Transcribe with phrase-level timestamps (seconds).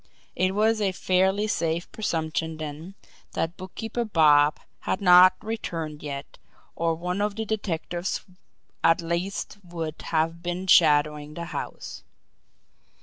[0.35, 2.95] It was a fairly safe presumption then
[3.33, 6.39] that Bookkeeper Bob had not returned yet,
[6.75, 8.25] or one of the detectives
[8.83, 12.01] at least would have been shadowing the house.